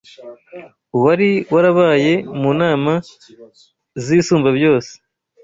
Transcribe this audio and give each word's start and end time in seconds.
Uwari 0.95 1.29
warabaye 1.53 2.13
mu 2.41 2.51
nama 2.61 2.93
z’Isumbabyose 4.03 4.93